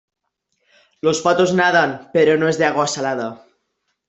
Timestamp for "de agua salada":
2.57-3.45